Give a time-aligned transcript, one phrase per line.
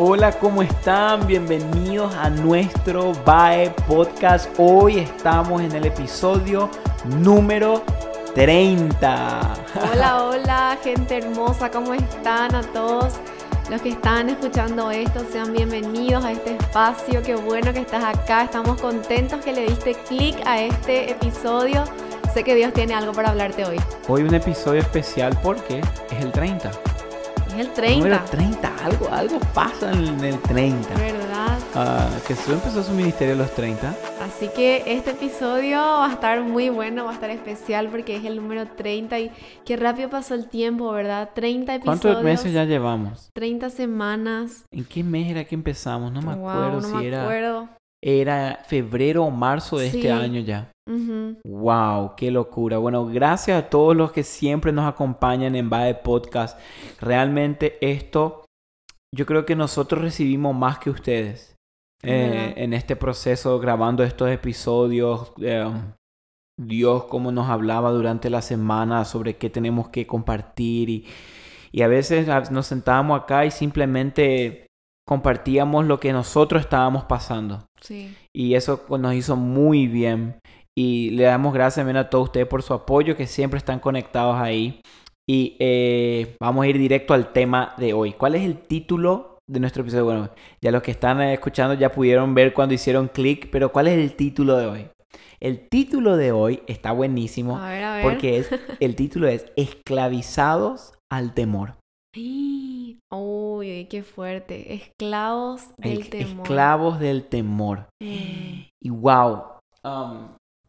[0.00, 1.24] Hola, ¿cómo están?
[1.24, 4.50] Bienvenidos a nuestro BAE Podcast.
[4.58, 6.68] Hoy estamos en el episodio
[7.20, 7.84] número
[8.34, 9.54] 30.
[9.92, 13.14] Hola, hola, gente hermosa, ¿cómo están a todos?
[13.70, 17.22] Los que están escuchando esto, sean bienvenidos a este espacio.
[17.22, 18.42] Qué bueno que estás acá.
[18.42, 21.84] Estamos contentos que le diste clic a este episodio.
[22.34, 23.80] Sé que Dios tiene algo para hablarte hoy.
[24.08, 26.72] Hoy un episodio especial porque es el 30.
[27.54, 27.98] Es el 30.
[28.08, 30.88] Número 30, algo, algo pasa en el 30.
[30.94, 31.58] ¿Verdad?
[31.74, 33.94] Ah, Jesús empezó su ministerio a los 30.
[34.24, 38.24] Así que este episodio va a estar muy bueno, va a estar especial porque es
[38.24, 39.30] el número 30 y
[39.64, 41.30] qué rápido pasó el tiempo, ¿verdad?
[41.34, 42.00] 30 episodios.
[42.00, 43.30] ¿Cuántos meses ya llevamos?
[43.34, 44.64] 30 semanas.
[44.70, 46.12] ¿En qué mes era que empezamos?
[46.12, 47.68] No me Wow, acuerdo no si me era, acuerdo.
[48.06, 49.96] Era febrero o marzo de Sí.
[49.98, 50.70] este año ya.
[51.46, 52.76] Wow, qué locura.
[52.76, 56.58] Bueno, gracias a todos los que siempre nos acompañan en Bae Podcast.
[57.00, 58.44] Realmente esto,
[59.16, 61.56] yo creo que nosotros recibimos más que ustedes
[62.02, 65.32] eh, en este proceso grabando estos episodios.
[65.40, 65.64] eh,
[66.60, 71.06] Dios cómo nos hablaba durante la semana sobre qué tenemos que compartir y,
[71.72, 74.63] y a veces nos sentábamos acá y simplemente
[75.06, 77.66] compartíamos lo que nosotros estábamos pasando.
[77.80, 78.14] Sí.
[78.34, 80.38] Y eso nos hizo muy bien.
[80.76, 84.36] Y le damos gracias también a todos ustedes por su apoyo, que siempre están conectados
[84.36, 84.80] ahí.
[85.28, 88.12] Y eh, vamos a ir directo al tema de hoy.
[88.12, 90.04] ¿Cuál es el título de nuestro episodio?
[90.04, 93.88] Bueno, ya los que están eh, escuchando ya pudieron ver cuando hicieron clic, pero ¿cuál
[93.88, 94.88] es el título de hoy?
[95.40, 98.02] El título de hoy está buenísimo A ver, a ver.
[98.02, 101.76] porque es, el título es Esclavizados al temor.
[103.10, 104.74] Uy, uy, qué fuerte.
[104.74, 106.42] Esclavos del El- temor.
[106.46, 107.86] Esclavos del temor.
[108.80, 109.42] Y wow,
[109.82, 110.28] um,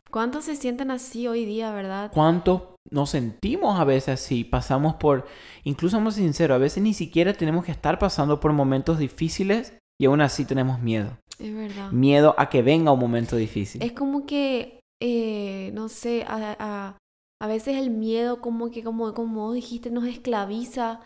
[0.10, 2.10] ¿Cuántos se sienten así hoy día, verdad?
[2.14, 4.46] ¿Cuántos nos sentimos a veces así?
[4.46, 5.26] Pasamos por,
[5.66, 9.00] incluso vamos a ser sinceros, a veces ni siquiera tenemos que estar pasando por momentos
[9.00, 11.18] difíciles y aún así tenemos miedo.
[11.40, 11.92] Es verdad.
[11.92, 13.84] Miedo a que venga un momento difícil.
[13.84, 16.98] Es como que, eh, no sé, a, a-
[17.42, 21.02] a veces el miedo como que, como, como vos dijiste, nos esclaviza.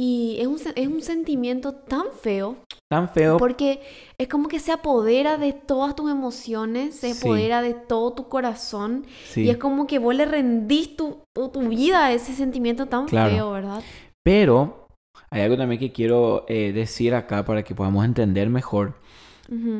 [0.00, 2.56] Y es un, es un sentimiento tan feo
[2.88, 3.36] Tan feo.
[3.36, 3.80] porque
[4.16, 7.18] es como que se apodera de todas tus emociones, se Sí.
[7.26, 9.04] apodera de todo tu corazón.
[9.26, 9.42] sí.
[9.42, 13.30] Y es como que vos le rendís tu, tu, vida a ese sentimiento tan Claro.
[13.34, 13.82] feo, ¿verdad?
[14.24, 14.86] Pero
[15.30, 18.94] hay algo también que quiero eh, decir acá para que podamos entender mejor.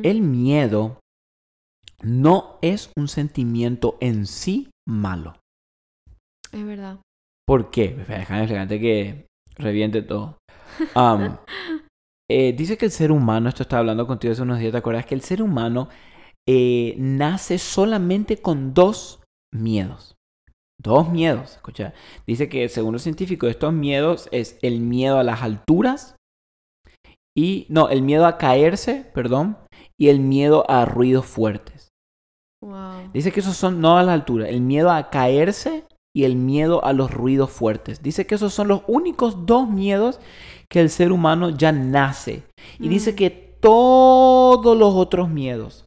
[0.03, 0.99] El miedo
[2.01, 5.35] no es un sentimiento en sí malo.
[6.51, 6.97] Es verdad.
[7.45, 7.95] ¿Por qué?
[8.07, 9.28] Déjame explicarte que
[9.59, 10.37] reviente todo.
[10.95, 11.37] Am,
[12.31, 15.05] eh, dice que el ser humano, esto estaba hablando contigo hace unos días, ¿te acuerdas?
[15.05, 15.89] Que el ser humano
[16.47, 19.21] eh, nace solamente con dos
[19.53, 20.15] miedos.
[20.81, 21.93] Dos miedos, escucha.
[22.25, 26.15] Dice que según los científicos, estos miedos es el miedo a las alturas
[27.37, 29.57] y, no, el miedo a caerse, perdón,
[29.99, 31.89] y el miedo a ruidos fuertes.
[32.63, 33.11] Wow.
[33.13, 36.83] Dice que esos son no a la altura, el miedo a caerse y el miedo
[36.83, 38.01] a los ruidos fuertes.
[38.01, 40.19] Dice que esos son los únicos dos miedos
[40.69, 42.43] que el ser humano ya nace.
[42.79, 43.15] Y dice Mm.
[43.15, 43.29] que
[43.61, 45.85] todos los otros miedos,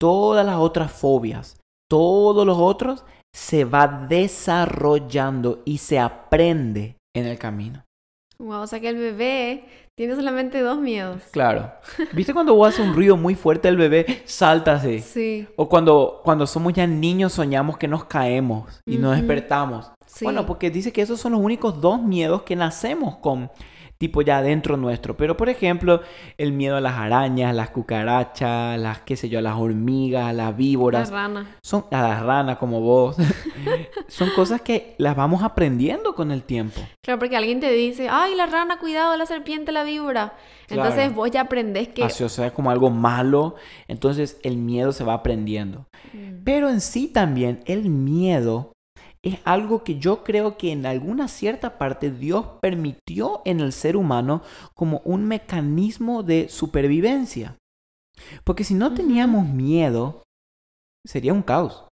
[0.00, 1.58] todas las otras fobias,
[1.88, 3.04] todos los otros
[3.34, 7.85] se va desarrollando y se aprende en el camino.
[8.38, 9.64] Wow, o sea que el bebé
[9.94, 11.22] tiene solamente dos miedos.
[11.30, 11.72] Claro.
[12.12, 15.00] ¿Viste cuando vos haces un ruido muy fuerte el bebé salta así?
[15.00, 19.90] Sí, O cuando, cuando somos ya niños soñamos que nos caemos y nos despertamos.
[20.06, 20.24] sí.
[20.24, 23.50] Bueno, porque dice que esos son los únicos dos miedos que nacemos con,
[23.98, 25.16] tipo ya dentro nuestro.
[25.16, 26.02] Pero por ejemplo,
[26.38, 30.52] el miedo a las arañas, las cucarachas, las, qué sé yo, las hormigas, las La
[30.52, 31.56] víboras, rana.
[31.62, 33.16] son, a las ranas como vos.
[34.08, 36.80] son cosas que las vamos aprendiendo con el tiempo.
[37.02, 40.34] Claro, porque alguien te dice, ay, la rana, cuidado, la serpiente, la víbora.
[40.68, 42.02] Entonces vos ya aprendés que...
[42.02, 43.54] Así, o sea, como algo malo.
[43.88, 45.86] Entonces el miedo se va aprendiendo.
[46.12, 48.72] Mm, Pero en sí también el miedo
[49.26, 53.96] es algo que yo creo que en alguna cierta parte Dios permitió en el ser
[53.96, 54.42] humano
[54.74, 57.56] como un mecanismo de supervivencia.
[58.44, 60.22] Porque si no teníamos miedo,
[61.04, 61.88] sería un caos.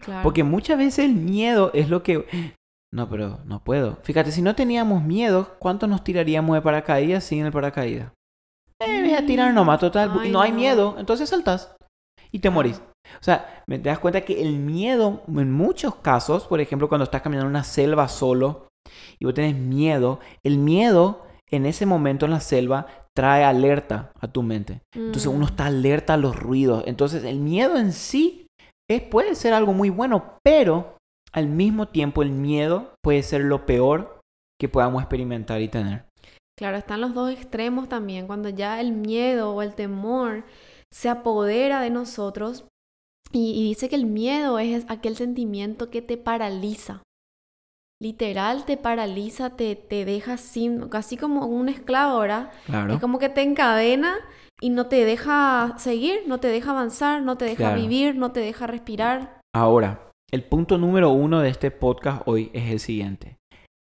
[0.00, 0.22] claro.
[0.22, 2.54] Porque muchas veces el miedo es lo que...
[2.90, 3.98] No, pero no puedo.
[4.02, 8.12] Fíjate, si no teníamos miedo, ¿cuánto nos tiraríamos de paracaídas sin el paracaídas?
[8.80, 10.10] Eh, voy a tirar nomás, total.
[10.18, 11.76] Ay, no hay miedo, entonces saltas
[12.30, 12.80] y te morís.
[13.20, 17.04] O sea, me te das cuenta que el miedo, en muchos casos, por ejemplo, cuando
[17.04, 18.68] estás caminando en una selva solo
[19.18, 24.28] y vos tenés miedo, el miedo en ese momento en la selva trae alerta a
[24.28, 24.82] tu mente.
[24.94, 26.84] Entonces Mm, uno está alerta a los ruidos.
[26.86, 28.46] Entonces el miedo en sí
[28.88, 30.96] es, puede ser algo muy bueno, pero
[31.32, 34.20] al mismo tiempo el miedo puede ser lo peor
[34.60, 36.04] que podamos experimentar y tener.
[36.58, 40.44] Claro, están los dos extremos también, cuando ya el miedo o el temor
[40.92, 42.66] se apodera de nosotros
[43.32, 47.02] y, y dice que el miedo es aquel sentimiento que te paraliza.
[48.00, 52.52] Literal te paraliza, te, te deja sin, casi como un esclavo, ¿verdad?
[52.66, 52.94] Claro.
[52.94, 54.14] Es como que te encadena
[54.60, 57.80] y no te deja seguir, no te deja avanzar, no te deja Claro.
[57.80, 59.40] vivir, no te deja respirar.
[59.54, 63.36] Ahora, el punto número uno de este podcast hoy es el siguiente.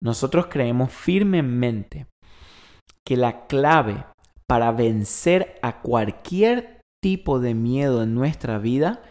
[0.02, 2.06] Nosotros creemos firmemente
[3.06, 4.04] que la clave
[4.48, 9.02] para vencer a cualquier tipo de miedo en nuestra vida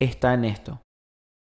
[0.00, 0.80] está en esto.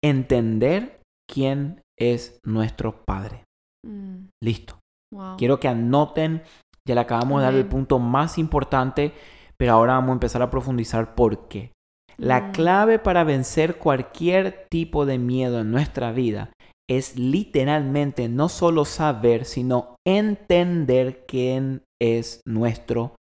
[0.04, 3.44] Entender quién es nuestro Padre.
[3.86, 4.80] Mm, Listo.
[5.14, 5.38] wow.
[5.38, 6.44] Quiero que anoten,
[6.88, 9.14] ya le acabamos de dar el punto más importante,
[9.58, 11.72] pero ahora vamos a empezar a profundizar por qué.
[12.18, 12.52] La Mm.
[12.52, 16.52] clave para vencer cualquier tipo de miedo en nuestra vida
[16.90, 23.16] es literalmente no solo saber, sino entender quién es nuestro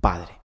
[0.00, 0.40] Padre.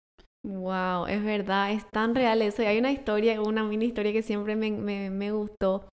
[0.49, 2.63] Wow, es verdad, es tan real eso.
[2.63, 5.85] Y hay una historia, una mini historia que siempre me, me- me gustó,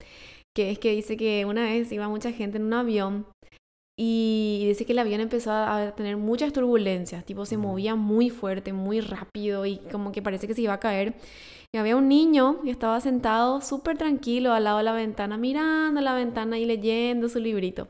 [0.55, 3.25] que es que dice que una vez iba mucha gente en un avión
[3.99, 8.73] y dice que el avión empezó a tener muchas turbulencias, tipo se movía muy fuerte,
[8.73, 11.15] muy rápido y como que parece que se iba a caer.
[11.73, 15.99] Y había un niño que estaba sentado súper tranquilo al lado de la ventana, mirando
[16.01, 17.87] la ventana y leyendo su librito.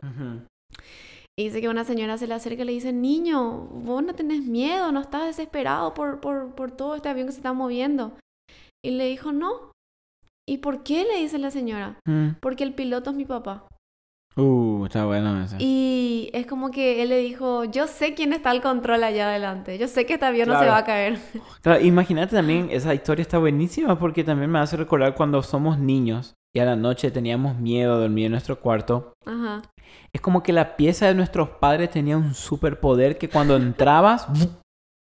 [1.37, 4.41] Y dice que una señora se le acerca y le dice, niño, vos no tenés
[4.43, 8.17] miedo, no estás desesperado por, por, por todo este avión que se está moviendo.
[8.83, 9.71] Y le dijo, no.
[10.47, 11.03] ¿Y por qué?
[11.03, 11.99] le dice la señora.
[12.05, 12.35] Mm.
[12.39, 13.67] Porque el piloto es mi papá.
[14.37, 15.55] Uh, está bueno ese.
[15.59, 19.77] Y es como que él le dijo, yo sé quién está al control allá adelante.
[19.77, 21.19] Yo sé que este avión no se va a caer.
[21.61, 26.35] Claro, imagínate también, esa historia está buenísima porque también me hace recordar cuando somos niños
[26.53, 29.13] y a la noche teníamos miedo de dormir en nuestro cuarto.
[29.25, 29.61] Ajá.
[30.13, 34.27] Es como que la pieza de nuestros padres tenía un superpoder que cuando entrabas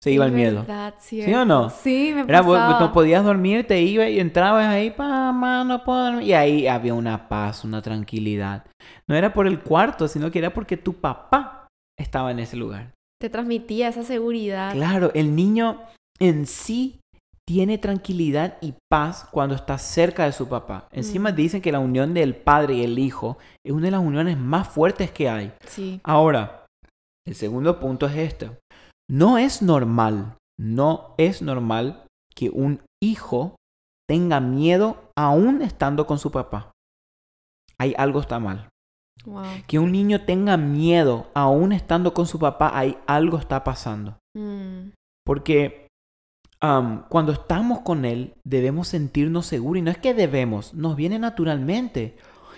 [0.03, 0.59] se iba el miedo.
[0.61, 1.69] verdad, ¿Sí o no?
[1.69, 2.79] Sí, me Era, pasaba.
[2.79, 6.23] no podías dormir, te ibas y entrabas ahí, pa, ma, no puedo dormir.
[6.27, 8.65] Y ahí había una paz, una tranquilidad.
[9.07, 11.67] No era por el cuarto, sino que era porque tu papá
[11.97, 12.91] estaba en ese lugar.
[13.21, 14.73] Te transmitía esa seguridad.
[14.73, 15.79] Claro, el niño
[16.19, 16.99] en sí
[17.47, 20.87] tiene tranquilidad y paz cuando está cerca de su papá.
[20.91, 21.35] Encima Mm.
[21.35, 24.67] dicen que la unión del padre y el hijo es una de las uniones más
[24.67, 25.53] fuertes que hay.
[25.67, 25.99] Sí.
[26.03, 26.65] Ahora,
[27.25, 28.55] el segundo punto es esto.
[29.09, 32.05] No es normal, no es normal
[32.35, 33.55] que un hijo
[34.07, 36.71] tenga miedo aún estando con su papá.
[37.77, 38.69] Hay algo está mal.
[39.25, 39.43] Wow.
[39.67, 44.17] Que un niño tenga miedo aún estando con su papá, hay algo está pasando.
[44.35, 44.89] Mm,
[45.25, 45.87] Porque
[47.09, 49.79] cuando estamos con Él, debemos sentirnos seguros.
[49.79, 52.15] Y no es que debemos, nos viene naturalmente.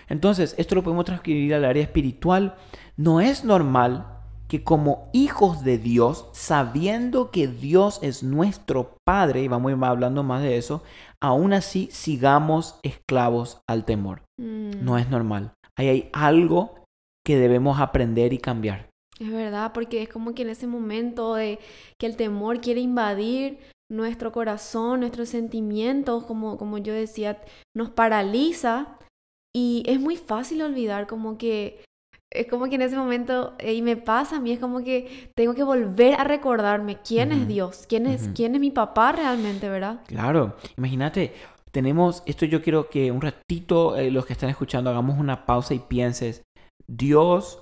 [0.08, 2.56] Entonces, esto lo podemos transcribir al área espiritual.
[2.98, 4.15] No es normal
[4.48, 9.84] que como hijos de Dios, sabiendo que Dios es nuestro Padre, y vamos a ir
[9.84, 10.84] hablando más de eso,
[11.22, 14.22] aún así sigamos esclavos al temor.
[14.40, 14.84] mm.
[14.84, 15.54] No es normal.
[15.78, 16.84] Ahí hay algo
[17.26, 18.90] que debemos aprender y cambiar.
[19.20, 21.60] Es verdad, porque es como que en ese momento de
[22.00, 23.60] que el temor quiere invadir
[23.90, 27.42] nuestro corazón, nuestros sentimientos, como, como yo decía,
[27.76, 28.98] nos paraliza
[29.56, 31.84] y es muy fácil olvidar, como que
[32.32, 35.30] es como que en ese momento, eh, y me pasa a mí, es como que
[35.36, 39.70] tengo que volver a recordarme quién es Dios, quién es, quién es mi papá realmente,
[39.70, 40.02] ¿verdad?
[40.08, 41.34] Claro, imagínate,
[41.72, 45.74] tenemos, esto yo quiero que un ratito eh, los que están escuchando hagamos una pausa
[45.74, 46.42] y pienses,
[46.88, 47.62] Dios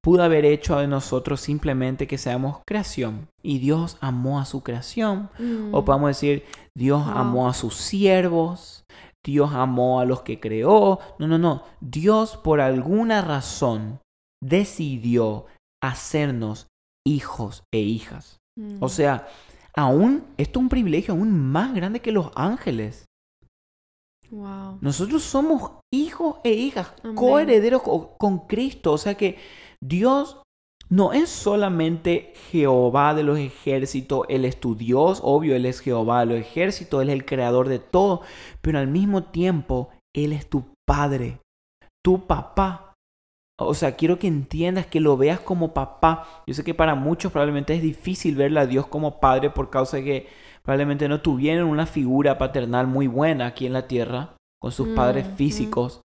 [0.00, 5.30] pudo haber hecho de nosotros simplemente que seamos creación y Dios amó a su creación.
[5.38, 6.44] Mm, O podemos decir,
[6.76, 7.14] Dios Wow.
[7.16, 8.84] amó a sus siervos,
[9.24, 10.98] Dios amó a los que creó.
[11.18, 14.00] No, no, no, Dios por alguna razón
[14.42, 15.46] decidió
[15.82, 16.66] hacernos
[17.06, 18.38] hijos e hijas.
[18.58, 19.26] mm, O sea,
[19.74, 23.06] aún, esto es un privilegio aún más grande que los ángeles.
[24.30, 24.78] wow.
[24.80, 27.16] Nosotros somos hijos e hijas, Amén.
[27.16, 28.92] coherederos co- con Cristo.
[28.92, 29.38] O sea que
[29.80, 30.38] Dios
[30.88, 36.20] no es solamente Jehová de los ejércitos, Él es tu Dios, obvio, Él es Jehová
[36.20, 38.22] de los ejércitos, Él es el creador de todo,
[38.60, 41.40] pero al mismo tiempo, Él es tu Padre,
[42.04, 42.94] tu papá.
[43.58, 46.42] O sea, quiero que entiendas, que lo veas como papá.
[46.46, 49.98] Yo sé que para muchos probablemente es difícil verle a Dios como padre por causa
[49.98, 50.26] de que
[50.62, 55.26] probablemente no tuvieron una figura paternal muy buena aquí en la tierra con sus padres
[55.26, 55.36] Mm, mm.
[55.36, 56.00] físicos.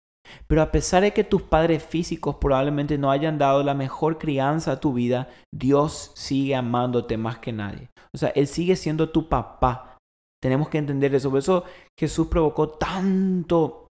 [0.47, 4.73] Pero a pesar de que tus padres físicos probablemente no hayan dado la mejor crianza
[4.73, 7.89] a tu vida, Dios sigue amándote más que nadie.
[8.15, 9.99] O sea, Él sigue siendo tu papá.
[10.43, 11.31] Tenemos que entender eso.
[11.31, 11.65] Por eso
[11.99, 13.89] Jesús provocó tanto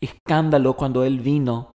[0.00, 1.72] escándalo cuando Él vino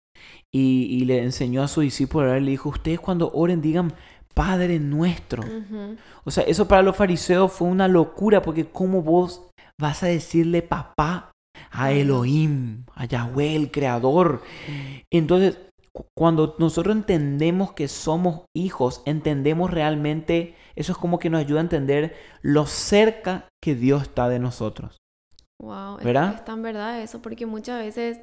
[0.54, 2.40] y, y le enseñó a sus discípulos a.
[2.40, 3.94] Le dijo, ustedes cuando oren digan,
[4.36, 5.44] Padre nuestro.
[6.25, 9.48] O sea, eso para los fariseos fue una locura porque ¿cómo vos
[9.80, 11.32] vas a decirle papá
[11.71, 11.91] a.
[11.93, 14.41] Elohim, a Yahweh, el creador?
[15.12, 15.59] Entonces,
[15.93, 21.59] cu- cuando nosotros entendemos que somos hijos, entendemos realmente, eso es como que nos ayuda
[21.59, 24.97] a entender lo cerca que Dios está de nosotros.
[25.62, 26.35] Wow, es, ¿Verdad?
[26.35, 28.19] es tan verdad eso, porque muchas veces,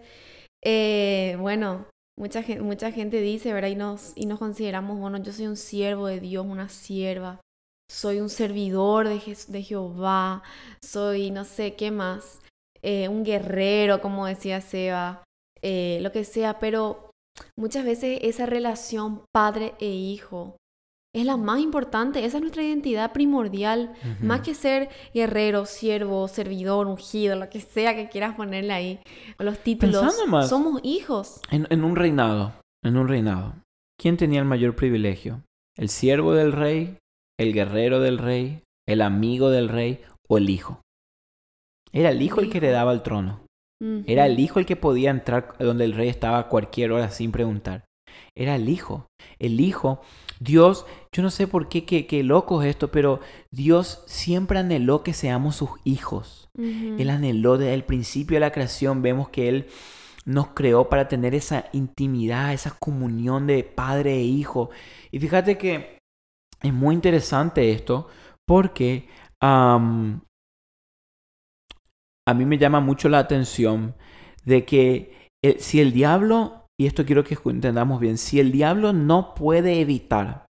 [0.64, 1.86] eh, bueno,
[2.18, 3.70] mucha gente, mucha gente dice, ¿verdad?
[3.70, 7.40] Y nos, y nos consideramos, bueno, yo soy un siervo de Dios, una sierva,
[7.90, 10.42] soy un servidor de, de Jehová,
[10.84, 12.41] soy no sé qué más,
[12.82, 15.24] eh, un guerrero, como decía Seba,
[15.62, 17.10] eh, lo que sea, pero
[17.56, 20.56] muchas veces esa relación padre e hijo
[21.14, 23.92] es la más importante, esa es nuestra identidad primordial.
[24.20, 29.00] Más que ser guerrero, siervo, servidor, ungido, lo que sea que quieras ponerle ahí,
[29.38, 30.48] o los títulos, más.
[30.48, 31.40] somos hijos.
[31.50, 33.56] En, en un reinado, en un reinado,
[34.00, 35.42] ¿quién tenía el mayor privilegio?
[35.76, 36.96] ¿El siervo del rey,
[37.38, 40.80] el guerrero del rey, el amigo del rey o el hijo?
[41.92, 43.46] Era el hijo el que heredaba el trono.
[44.06, 47.32] Era el hijo el que podía entrar donde el rey estaba a cualquier hora sin
[47.32, 47.84] preguntar.
[48.36, 49.08] Era el hijo.
[49.40, 50.02] El hijo,
[50.38, 53.18] Dios, yo no sé por qué, qué, qué loco es esto, pero
[53.50, 56.48] Dios siempre anheló que seamos sus hijos.
[56.56, 59.66] Él anheló desde el principio de la creación, vemos que Él
[60.24, 64.70] nos creó para tener esa intimidad, esa comunión de padre e hijo.
[65.10, 65.98] Y fíjate que
[66.62, 68.08] es muy interesante esto
[68.46, 69.08] porque
[72.28, 73.94] a mí me llama mucho la atención
[74.44, 78.92] de que el- si el diablo, y esto quiero que entendamos bien, si el diablo
[78.92, 80.46] no puede evitar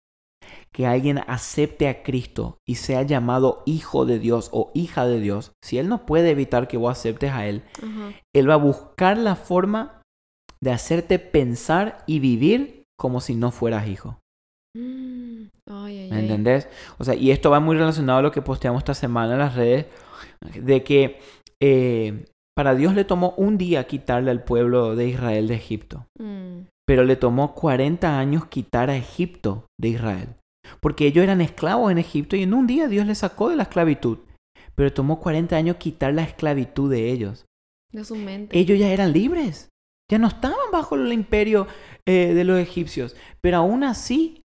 [0.73, 5.51] que alguien acepte a Cristo y sea llamado hijo de Dios o hija de Dios,
[5.63, 7.63] si Él no puede evitar que vos aceptes a Él.
[8.33, 10.01] Él va a buscar la forma
[10.63, 14.19] de hacerte pensar y vivir como si no fueras hijo.
[14.77, 16.21] Mm, Ay, ay, ¿Me ay.
[16.23, 16.69] entendés?
[16.97, 19.55] O sea, y esto va muy relacionado a lo que posteamos esta semana en las
[19.55, 19.87] redes,
[20.55, 21.19] de que
[21.61, 22.25] eh,
[22.55, 27.03] para Dios le tomó un día quitarle al pueblo de Israel de Egipto, Mm, pero
[27.03, 30.35] le tomó 40 años quitar a Egipto de Israel,
[30.81, 33.63] porque ellos eran esclavos en Egipto y en un día Dios les sacó de la
[33.63, 34.19] esclavitud,
[34.75, 37.45] pero tomó 40 años quitar la esclavitud de ellos.
[37.93, 38.57] de su mente.
[38.57, 39.69] Ellos ya eran libres,
[40.09, 41.67] ya no estaban bajo el imperio
[42.05, 44.41] eh, de los egipcios, pero aún así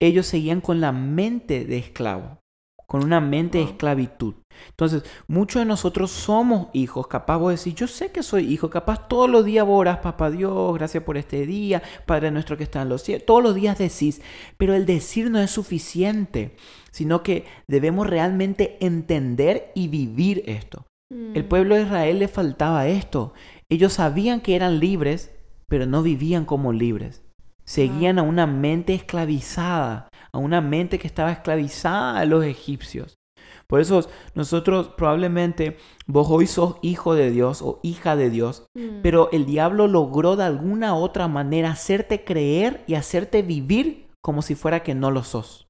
[0.00, 2.40] ellos seguían con la mente de esclavo,
[2.86, 4.34] con una mente de esclavitud.
[4.70, 9.08] Entonces, muchos de nosotros somos hijos, capaz vos decís, yo sé que soy hijo, capaz
[9.08, 12.82] todos los días vos orás, papá Dios, gracias por este día, Padre nuestro que está
[12.82, 14.22] en los cielos, todos los días decís,
[14.56, 16.56] pero el decir no es suficiente,
[16.90, 20.86] sino que debemos realmente entender y vivir esto.
[21.10, 23.32] El Mm, pueblo de Israel le faltaba esto.
[23.68, 25.30] Ellos sabían que eran libres,
[25.68, 27.22] pero no vivían como libres.
[27.64, 33.18] Seguían a una mente esclavizada, a una mente que estaba esclavizada a los egipcios.
[33.66, 35.76] Por eso nosotros probablemente
[36.06, 40.36] vos hoy sos hijo de Dios o hija de Dios, mm, pero el diablo logró
[40.36, 45.24] de alguna otra manera hacerte creer y hacerte vivir como si fuera que no lo
[45.24, 45.66] sos.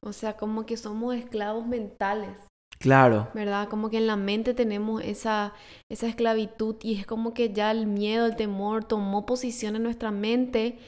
[0.00, 2.36] O sea, como que somos esclavos mentales.
[2.78, 3.68] Claro, ¿verdad?
[3.68, 5.52] Como que en la mente tenemos esa,
[5.90, 10.10] esa esclavitud y es como que ya el miedo, el temor tomó posición en nuestra
[10.10, 10.78] mente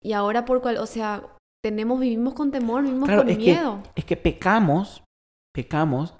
[0.00, 1.24] y ahora por cual, o sea,
[1.64, 3.82] tenemos, vivimos con temor, vivimos Claro, con es que- miedo.
[3.94, 5.02] es que pecamos,
[5.54, 6.14] pecamos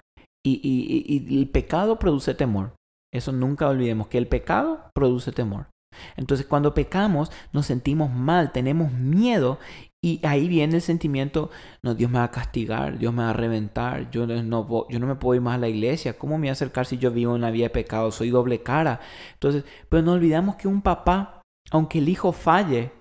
[0.45, 2.73] y, y- y- y el pecado produce temor.
[3.13, 5.67] Eso nunca olvidemos, que el pecado produce temor.
[6.15, 9.59] Entonces cuando pecamos nos sentimos mal, tenemos miedo
[10.03, 11.51] y ahí viene el sentimiento,
[11.83, 15.07] no, Dios me va a castigar, Dios me va a reventar, yo no, yo no
[15.07, 17.33] me puedo ir más a la iglesia, ¿cómo me voy a acercar si yo vivo
[17.33, 18.09] una vida de pecado?
[18.11, 19.01] Soy doble cara.
[19.33, 22.93] Entonces, pero no olvidamos que un papá, aunque el hijo falle,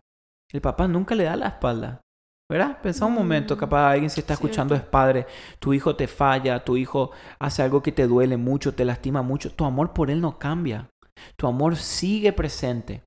[0.53, 2.01] el papá nunca le da la espalda.
[2.51, 2.79] ¿Verdad?
[2.83, 5.25] Pensá un momento, Mm, capaz alguien se está escuchando es padre,
[5.61, 9.53] tu hijo te falla, tu hijo hace algo que te duele mucho, te lastima mucho,
[9.53, 10.91] tu amor por él no cambia,
[11.37, 13.03] tu amor sigue presente.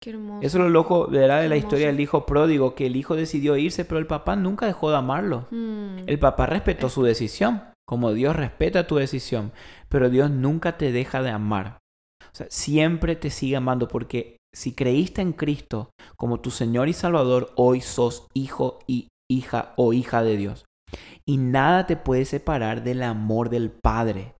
[0.00, 0.40] Qué hermoso.
[0.44, 1.42] Eso es lo loco, ¿verdad?
[1.42, 4.66] De la historia del hijo pródigo, que el hijo decidió irse, pero el papá nunca
[4.66, 5.46] dejó de amarlo.
[5.50, 9.52] Mm, El papá respetó su decisión, como Dios respeta tu decisión,
[9.90, 11.78] pero Dios nunca te deja de amar.
[12.22, 16.92] O sea, siempre te sigue amando porque si creíste en Cristo como tu Señor y
[16.92, 20.64] Salvador, hoy sos hijo y hija o hija de Dios.
[21.24, 24.34] Y nada te puede separar del amor del Padre.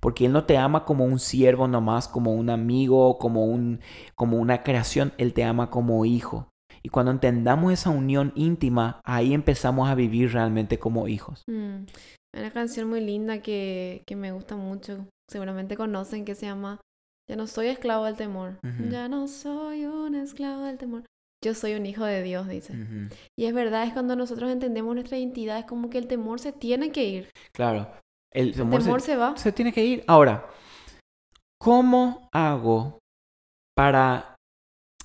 [0.00, 3.80] Porque Él no te ama como un siervo nomás, como un amigo, como, un,
[4.14, 5.12] como una creación.
[5.18, 6.48] Él te ama como hijo.
[6.82, 11.42] Y cuando entendamos esa unión íntima, ahí empezamos a vivir realmente como hijos.
[11.48, 11.86] mm.
[12.36, 16.78] Una canción muy linda que, que me gusta mucho, seguramente conocen, que se llama
[17.28, 18.58] Ya no soy esclavo del temor.
[18.90, 21.04] Ya no soy un esclavo del temor.
[21.44, 22.74] yo soy un hijo de Dios, dice.
[23.36, 26.52] Y es verdad, es cuando nosotros entendemos nuestra identidad, es como que el temor se
[26.52, 27.30] tiene que ir.
[27.52, 27.90] Claro.
[28.32, 29.36] El El temor, se, se va.
[29.36, 30.04] se tiene que ir.
[30.06, 30.46] Ahora,
[31.60, 32.98] ¿cómo hago
[33.76, 34.34] para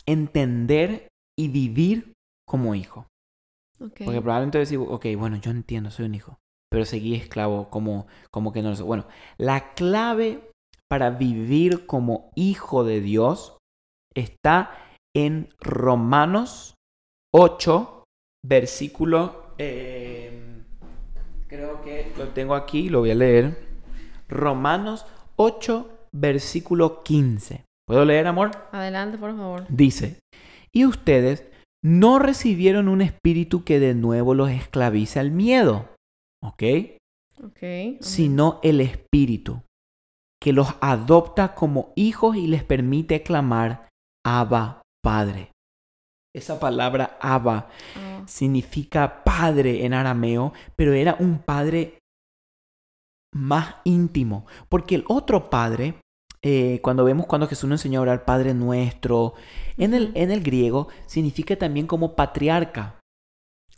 [0.06, 2.14] entender y vivir
[2.48, 3.08] como hijo?
[3.78, 6.38] Porque probablemente decís, ok, bueno, yo entiendo, soy un hijo,
[6.72, 8.86] pero seguí esclavo como, como que no lo soy.
[8.86, 10.50] Bueno, la clave
[10.94, 13.58] para vivir como hijo de Dios
[14.14, 14.78] está
[15.16, 16.76] en Romanos
[17.34, 18.04] 8,
[18.46, 20.40] versículo, eh,
[21.48, 23.58] creo que lo tengo aquí, lo voy a leer.
[24.30, 27.66] Romanos 8, versículo 15.
[27.88, 28.52] ¿Puedo leer, amor?
[28.72, 29.66] Adelante, por favor.
[29.70, 30.20] Dice,
[30.72, 31.44] y ustedes
[31.84, 35.90] no recibieron un espíritu que de nuevo los esclaviza al miedo,
[36.44, 36.64] ¿ok?
[37.44, 38.00] Ok.
[38.00, 39.64] Sino el espíritu
[40.44, 43.88] que los adopta como hijos y les permite clamar,
[44.26, 45.52] Abba, Padre.
[46.36, 52.00] Esa palabra Abba Ah, significa padre en arameo, pero era un padre
[53.34, 55.96] más íntimo, porque el otro padre,
[56.42, 59.36] eh, cuando vemos cuando Jesús nos enseñó a orar Padre nuestro,
[59.78, 63.00] en el, en el griego significa también como patriarca,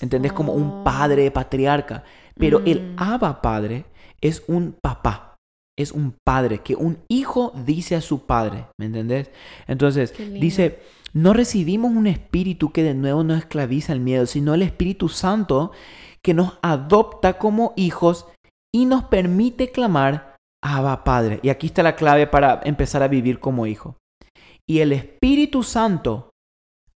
[0.01, 0.33] ¿entendés?
[0.33, 0.83] Como un Oh.
[0.83, 2.03] padre patriarca,
[2.35, 2.95] pero el Mm.
[2.97, 3.85] Abba Padre
[4.19, 5.34] es un papá.
[5.77, 9.29] Es un padre, que un hijo dice a su padre, ¿me entendés?
[9.67, 10.79] Entonces, dice,
[11.13, 15.71] no recibimos un espíritu que de nuevo nos esclaviza el miedo, sino el Espíritu Santo
[16.21, 18.27] que nos adopta como hijos
[18.73, 21.39] y nos permite clamar, Abba Padre.
[21.43, 23.97] Y aquí está la clave para empezar a vivir como hijo.
[24.67, 26.31] Y el Espíritu Santo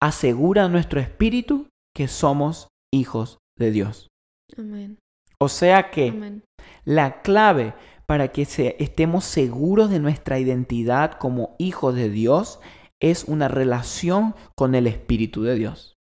[0.01, 4.09] asegura a nuestro espíritu que somos hijos de Dios.
[4.57, 4.99] Amén.
[5.41, 6.43] O sea que Amén.
[6.85, 7.75] la clave
[8.09, 12.59] para que se- estemos seguros de nuestra identidad como hijos de Dios
[13.01, 15.95] es una relación con el Espíritu de Dios.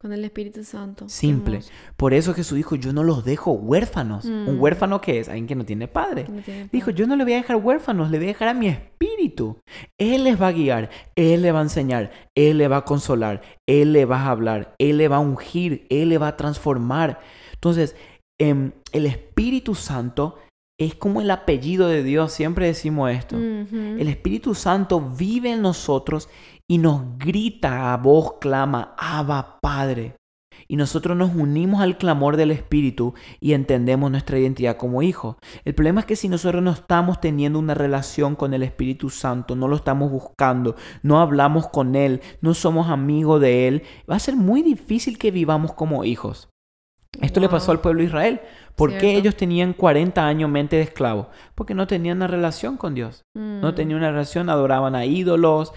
[0.00, 1.06] Con el Espíritu Santo.
[1.06, 1.60] Qué Simple.
[1.96, 4.26] Por eso Jesús dijo, yo no los dejo huérfanos.
[4.26, 4.60] Un Mm.
[4.60, 6.24] huérfano que es alguien que no tiene padre.
[6.26, 8.46] Que no tiene Dijo, yo no le voy a dejar huérfanos, le voy a dejar
[8.48, 9.58] a mi espíritu.
[9.98, 13.42] Él les va a guiar, Él le va a enseñar, Él le va a consolar,
[13.66, 17.18] Él le va a hablar, Él le va a ungir, Él le va a transformar.
[17.54, 17.96] Entonces,
[18.38, 20.36] em, el Espíritu Santo
[20.78, 23.36] es como el apellido de Dios, siempre decimos esto.
[23.36, 26.28] El Espíritu Santo vive en nosotros
[26.68, 30.14] y nos grita a voz, clama, Abba Padre.
[30.68, 35.36] Y nosotros nos unimos al clamor del Espíritu y entendemos nuestra identidad como hijos.
[35.64, 39.56] El problema es que si nosotros no estamos teniendo una relación con el Espíritu Santo,
[39.56, 44.20] no lo estamos buscando, no hablamos con Él, no somos amigos de Él, va a
[44.20, 46.50] ser muy difícil que vivamos como hijos.
[47.20, 48.40] Esto le pasó al pueblo de Israel.
[48.78, 51.28] ¿Por qué ellos tenían 40 años mente de esclavo?
[51.54, 53.22] Porque no tenían una relación con Dios.
[53.34, 53.74] No Mm.
[53.74, 55.72] tenían una relación, adoraban a ídolos,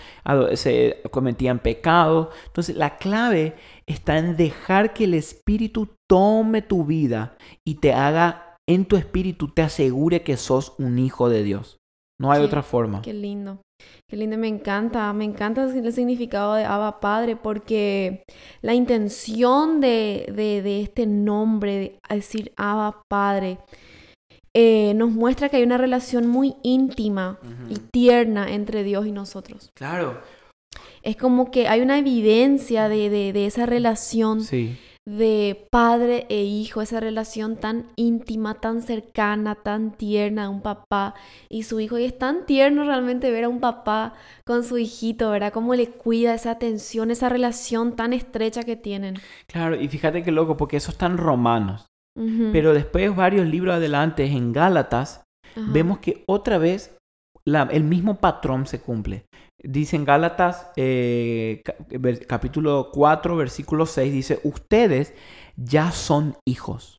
[0.53, 2.29] se cometían pecados.
[2.45, 3.55] Entonces la clave
[3.87, 7.35] está en dejar que el Espíritu tome tu vida
[7.65, 11.79] y te haga en tu espíritu, te asegure que sos un hijo de Dios.
[12.19, 13.01] No hay Qué- otra forma.
[13.01, 13.61] Qué lindo.
[14.09, 18.23] Qué lindo, me encanta, me encanta el significado de Abba Padre porque
[18.61, 23.57] la intención de, de- de este nombre, de decir Abba Padre,
[24.53, 27.39] eh, nos muestra que hay una relación muy íntima
[27.69, 29.69] y tierna entre Dios y nosotros.
[29.75, 30.19] Claro.
[31.03, 34.77] Es como que hay una evidencia de, de- de esa relación Sí.
[35.07, 41.15] De padre e hijo, esa relación tan íntima, tan cercana, tan tierna un papá
[41.49, 41.97] y su hijo.
[41.97, 44.13] Y es tan tierno realmente ver a un papá
[44.45, 45.51] con su hijito, ¿verdad?
[45.51, 49.15] Cómo le cuida esa atención, esa relación tan estrecha que tienen.
[49.47, 51.87] Claro, y fíjate qué loco, porque eso está en Romanos.
[52.51, 55.23] Pero después, varios libros adelante, en Gálatas,
[55.55, 56.95] vemos que otra vez
[57.45, 59.25] la- el mismo patrón se cumple.
[59.63, 61.61] Dice en Gálatas eh,
[62.27, 65.13] capítulo 4, versículo 6, dice, ustedes
[65.55, 66.97] ya son hijos.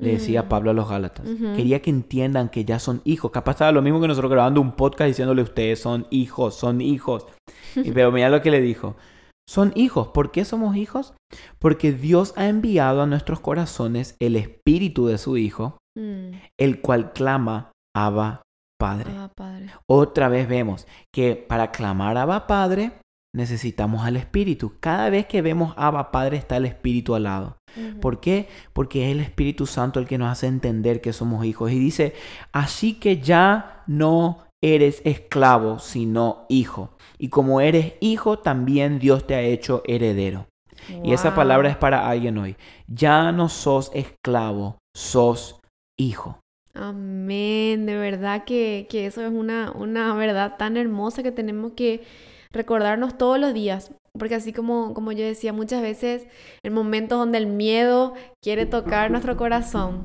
[0.00, 0.48] Le decía Mm.
[0.48, 1.26] Pablo a los Gálatas.
[1.56, 3.30] Quería que entiendan que ya son hijos.
[3.32, 7.26] Capaz estaba lo mismo que nosotros grabando un podcast diciéndole ustedes son hijos, son hijos.
[7.94, 8.96] Pero mira lo que le dijo.
[9.46, 10.08] Son hijos.
[10.08, 11.12] ¿Por qué somos hijos?
[11.58, 16.30] Porque Dios ha enviado a nuestros corazones el espíritu de su Hijo, Mm.
[16.58, 18.42] el cual clama Abba
[18.80, 19.12] Padre.
[19.12, 19.66] Abba Padre.
[19.86, 22.92] Otra vez vemos que para clamar Abba Padre
[23.32, 24.72] necesitamos al Espíritu.
[24.80, 27.58] Cada vez que vemos Abba Padre está el Espíritu al lado.
[28.00, 28.48] ¿Por qué?
[28.72, 31.70] Porque es el Espíritu Santo el que nos hace entender que somos hijos.
[31.70, 32.14] Y dice,
[32.52, 36.96] así que ya no eres esclavo, sino hijo.
[37.18, 40.48] Y como eres hijo, también Dios te ha hecho heredero.
[41.04, 42.56] Y esa palabra es para alguien hoy.
[42.88, 45.60] Ya no sos esclavo, sos
[45.98, 46.39] hijo.
[46.74, 52.02] Amén, de verdad que, que eso es una, una verdad tan hermosa que tenemos que
[52.52, 53.92] recordarnos todos los días.
[54.18, 56.26] Porque así como, como yo decía, muchas veces
[56.64, 60.04] en momentos donde el miedo quiere tocar nuestro corazón,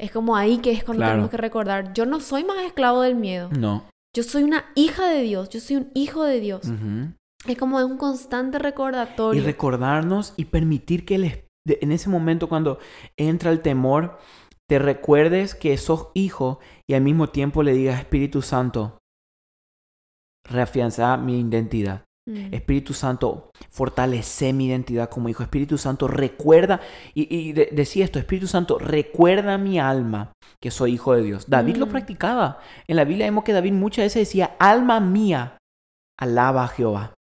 [0.00, 1.12] es como ahí que es cuando Claro.
[1.14, 3.48] tenemos que recordar, yo no soy más esclavo del miedo.
[3.58, 3.84] No.
[4.14, 6.66] Yo soy una hija de Dios, yo soy un hijo de Dios.
[6.66, 7.12] Ujú.
[7.46, 9.42] Es como un constante Y recordatorio.
[9.44, 12.78] recordarnos y permitir que el en ese momento cuando
[13.16, 14.18] entra el temor,
[14.72, 16.58] te recuerdes que sos hijo
[16.88, 18.96] y al mismo tiempo le digas, Espíritu Santo,
[20.48, 22.04] reafianza mi identidad.
[22.26, 22.54] Mm.
[22.54, 25.42] Espíritu Santo, fortalece mi identidad como hijo.
[25.42, 26.80] Espíritu Santo, recuerda,
[27.12, 31.50] y, y de- decía esto, Espíritu Santo, recuerda mi alma que soy hijo de Dios.
[31.50, 31.90] David lo Mm.
[31.90, 32.60] practicaba.
[32.88, 35.58] En la Biblia vemos que David muchas veces decía, alma mía,
[36.18, 37.12] alaba a Jehová.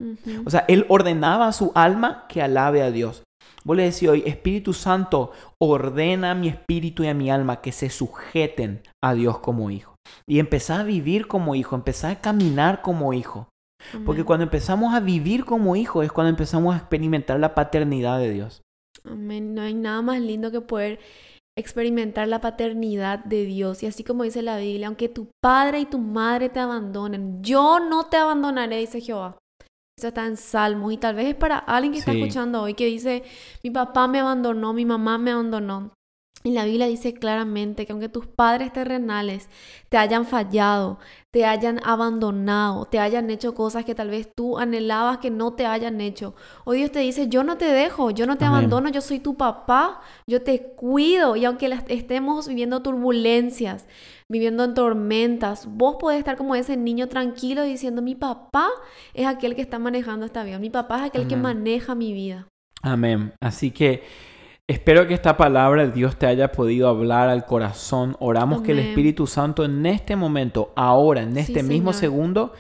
[0.47, 3.25] O sea, él ordenaba a su alma que alabe a Dios.
[3.65, 7.73] Vos le decís hoy, Espíritu Santo, ordena a mi espíritu y a mi alma que
[7.73, 9.97] se sujeten a Dios como hijo.
[10.27, 13.49] Y empezá a vivir como hijo, empezá a caminar como hijo.
[14.05, 18.31] Porque cuando empezamos a vivir como hijo es cuando empezamos a experimentar la paternidad de
[18.31, 18.63] Dios.
[19.05, 19.55] Amén.
[19.55, 20.99] No hay nada más lindo que poder
[21.59, 23.83] experimentar la paternidad de Dios.
[23.83, 27.81] Y así como dice la Biblia, aunque tu padre y tu madre te abandonen, yo
[27.81, 29.39] no te abandonaré, dice Jehová.
[30.01, 30.95] Eso está en Salmos.
[30.95, 32.23] Y tal vez es para alguien que está Sí.
[32.23, 33.23] escuchando hoy que dice,
[33.63, 35.93] mi papá me abandonó, mi mamá me abandonó.
[36.43, 39.51] Y la Biblia dice claramente que aunque tus padres terrenales
[39.91, 40.99] te hayan fallado,
[41.31, 45.67] te hayan abandonado, te hayan hecho cosas que tal vez tú anhelabas que no te
[45.67, 48.57] hayan hecho, hoy Dios te dice, yo no te dejo, yo no te Amén.
[48.57, 51.37] abandono, yo soy tu papá, yo te cuido.
[51.37, 53.87] Y aunque estemos viviendo turbulencias,
[54.27, 58.71] viviendo en tormentas, vos podés estar como ese niño tranquilo diciendo, mi papá
[59.13, 62.49] es aquel que está manejando esta vida, mi papá es aquel que maneja mi vida.
[62.83, 63.35] Amén.
[63.41, 64.03] Así que
[64.71, 68.17] espero que esta palabra de Dios te haya podido hablar al corazón.
[68.21, 68.79] Oramos que el.
[68.81, 72.01] Espíritu Santo en este momento, ahora, en Sí, este mismo Señor.
[72.13, 72.53] segundo,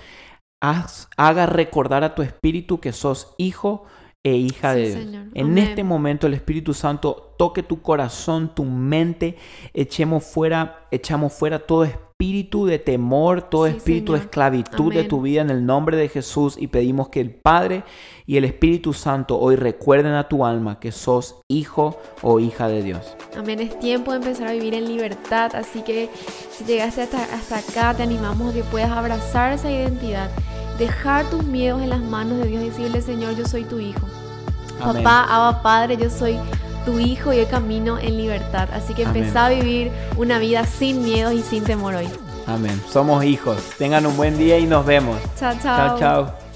[0.62, 3.84] haz- haga recordar a tu espíritu que sos hijo
[4.24, 4.98] e hija Sí, de Dios.
[5.04, 5.26] Señor.
[5.34, 5.58] En Amén.
[5.68, 9.36] este momento el Espíritu Santo toque tu corazón, tu mente,
[9.72, 15.22] echemos fuera, echamos fuera todo espíritu de temor, todo Sí, espíritu de esclavitud de tu
[15.22, 17.82] vida en el nombre de Jesús y pedimos que el Padre
[18.26, 22.82] y el Espíritu Santo hoy recuerden a tu alma que sos hijo o hija de
[22.82, 23.16] Dios.
[23.38, 26.10] Amén, es tiempo de empezar a vivir en libertad, así que
[26.50, 30.30] si llegaste hasta, hasta acá, te animamos a que puedas abrazar esa identidad,
[30.78, 34.06] dejar tus miedos en las manos de Dios y decirle, Señor, yo soy tu hijo.
[34.78, 35.02] Amén.
[35.02, 36.38] Papá, Abba Padre, yo soy
[36.84, 38.68] tu hijo y hoy camino en libertad.
[38.72, 39.22] Así que Amén.
[39.22, 42.08] empezá a vivir una vida sin miedos y sin temor hoy.
[42.46, 42.80] Amén.
[42.90, 43.58] Somos hijos.
[43.78, 45.18] Tengan un buen día y nos vemos.
[45.38, 45.98] Chao, chao.
[45.98, 46.49] Chao, chao.